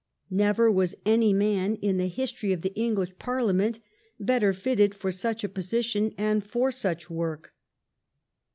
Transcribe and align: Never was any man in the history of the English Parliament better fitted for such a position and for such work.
Never 0.31 0.71
was 0.71 0.95
any 1.05 1.31
man 1.31 1.75
in 1.75 1.97
the 1.97 2.07
history 2.07 2.51
of 2.53 2.61
the 2.63 2.73
English 2.73 3.19
Parliament 3.19 3.79
better 4.19 4.51
fitted 4.51 4.95
for 4.95 5.11
such 5.11 5.43
a 5.43 5.47
position 5.47 6.15
and 6.17 6.43
for 6.43 6.71
such 6.71 7.07
work. 7.07 7.53